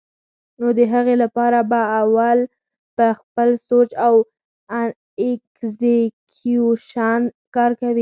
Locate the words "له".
1.21-1.27